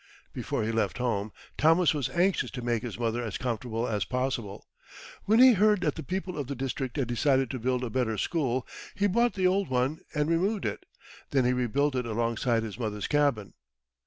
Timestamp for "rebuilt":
11.53-11.93